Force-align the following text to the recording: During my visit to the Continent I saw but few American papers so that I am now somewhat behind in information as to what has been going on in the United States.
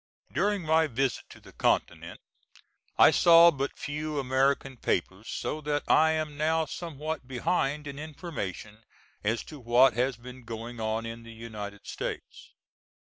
During 0.33 0.63
my 0.63 0.87
visit 0.87 1.25
to 1.29 1.39
the 1.39 1.53
Continent 1.53 2.19
I 2.97 3.11
saw 3.11 3.51
but 3.51 3.77
few 3.77 4.17
American 4.19 4.77
papers 4.77 5.27
so 5.29 5.61
that 5.61 5.83
I 5.87 6.09
am 6.13 6.37
now 6.37 6.65
somewhat 6.65 7.27
behind 7.27 7.85
in 7.85 7.99
information 7.99 8.83
as 9.23 9.43
to 9.43 9.59
what 9.59 9.93
has 9.93 10.17
been 10.17 10.43
going 10.43 10.79
on 10.79 11.05
in 11.05 11.21
the 11.21 11.31
United 11.31 11.85
States. 11.85 12.49